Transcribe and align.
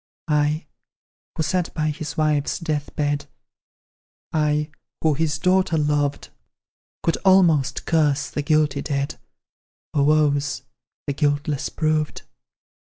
I, 0.27 0.65
who 1.37 1.43
sat 1.43 1.71
by 1.75 1.91
his 1.91 2.17
wife's 2.17 2.57
death 2.57 2.89
bed, 2.95 3.27
I, 4.33 4.71
who 5.01 5.13
his 5.13 5.37
daughter 5.37 5.77
loved, 5.77 6.29
Could 7.03 7.17
almost 7.17 7.85
curse 7.85 8.31
the 8.31 8.41
guilty 8.41 8.81
dead, 8.81 9.19
For 9.93 10.03
woes 10.03 10.63
the 11.05 11.13
guiltless 11.13 11.69
proved. 11.69 12.23